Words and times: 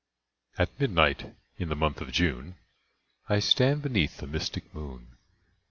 At 0.57 0.79
midnight 0.79 1.35
in 1.59 1.69
the 1.69 1.75
month 1.75 2.01
of 2.01 2.11
June, 2.11 2.55
I 3.29 3.37
stand 3.37 3.83
beneath 3.83 4.17
the 4.17 4.25
mystic 4.25 4.73
moon. 4.73 5.15